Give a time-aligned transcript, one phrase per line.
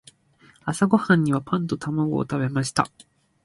[0.65, 2.87] 朝ごはんにはパンと卵を食べました。